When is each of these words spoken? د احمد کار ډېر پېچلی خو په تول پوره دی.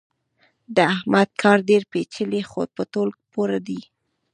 د 0.75 0.77
احمد 0.95 1.29
کار 1.41 1.57
ډېر 1.69 1.81
پېچلی 1.91 2.41
خو 2.49 2.61
په 2.75 2.83
تول 2.93 3.09
پوره 3.31 3.59
دی. 3.67 3.81